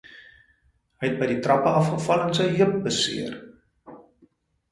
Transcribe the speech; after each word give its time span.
Hy 1.01 1.09
het 1.09 1.17
by 1.19 1.25
die 1.31 1.35
trappe 1.47 1.73
afgeval 1.81 2.23
en 2.23 2.33
sy 2.39 2.47
heup 2.61 2.73
beseer. 2.87 3.35